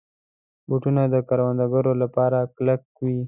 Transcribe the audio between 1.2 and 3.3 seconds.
کروندګرو لپاره کلک وي.